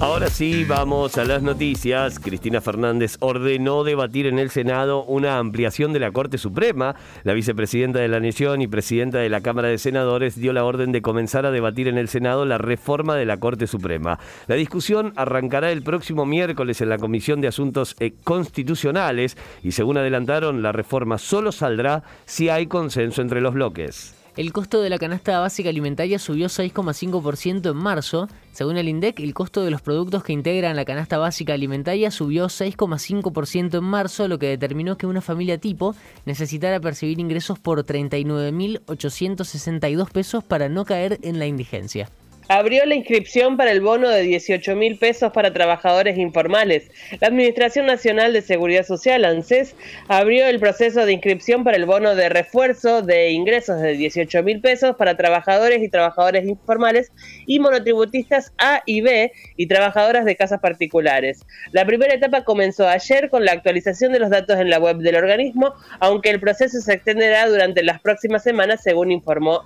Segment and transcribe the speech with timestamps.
[0.00, 2.20] Ahora sí, vamos a las noticias.
[2.20, 6.94] Cristina Fernández ordenó debatir en el Senado una ampliación de la Corte Suprema.
[7.24, 10.92] La vicepresidenta de la Nación y presidenta de la Cámara de Senadores dio la orden
[10.92, 14.20] de comenzar a debatir en el Senado la reforma de la Corte Suprema.
[14.46, 19.98] La discusión arrancará el próximo miércoles en la Comisión de Asuntos eh, Constitucionales y según
[19.98, 24.17] adelantaron, la reforma solo saldrá si hay consenso entre los bloques.
[24.38, 28.28] El costo de la canasta básica alimentaria subió 6,5% en marzo.
[28.52, 32.46] Según el INDEC, el costo de los productos que integran la canasta básica alimentaria subió
[32.46, 40.08] 6,5% en marzo, lo que determinó que una familia tipo necesitara percibir ingresos por 39.862
[40.10, 42.08] pesos para no caer en la indigencia
[42.48, 46.90] abrió la inscripción para el bono de 18 mil pesos para trabajadores informales.
[47.20, 49.76] La Administración Nacional de Seguridad Social, ANSES,
[50.08, 54.60] abrió el proceso de inscripción para el bono de refuerzo de ingresos de 18 mil
[54.60, 57.12] pesos para trabajadores y trabajadores informales
[57.46, 61.44] y monotributistas A y B y trabajadoras de casas particulares.
[61.72, 65.16] La primera etapa comenzó ayer con la actualización de los datos en la web del
[65.16, 69.62] organismo, aunque el proceso se extenderá durante las próximas semanas, según informó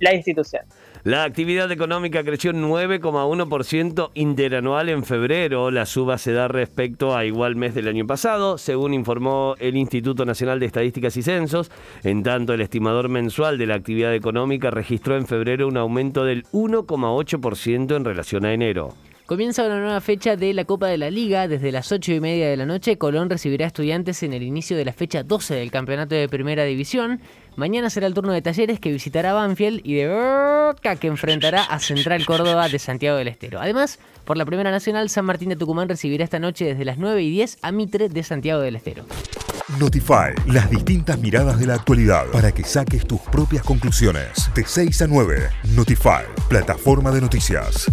[0.00, 0.62] la institución.
[1.04, 5.70] La actividad económica creció 9,1% interanual en febrero.
[5.70, 10.24] La suba se da respecto a igual mes del año pasado, según informó el Instituto
[10.24, 11.70] Nacional de Estadísticas y Censos.
[12.02, 16.44] En tanto, el estimador mensual de la actividad económica registró en febrero un aumento del
[16.52, 18.94] 1,8% en relación a enero.
[19.28, 21.48] Comienza una nueva fecha de la Copa de la Liga.
[21.48, 24.86] Desde las 8 y media de la noche, Colón recibirá estudiantes en el inicio de
[24.86, 27.20] la fecha 12 del campeonato de Primera División.
[27.54, 31.78] Mañana será el turno de Talleres que visitará Banfield y de Boca que enfrentará a
[31.78, 33.60] Central Córdoba de Santiago del Estero.
[33.60, 37.22] Además, por la Primera Nacional, San Martín de Tucumán recibirá esta noche desde las 9
[37.22, 39.04] y 10 a Mitre de Santiago del Estero.
[39.78, 44.50] Notify, las distintas miradas de la actualidad para que saques tus propias conclusiones.
[44.54, 47.86] De 6 a 9, Notify, plataforma de noticias.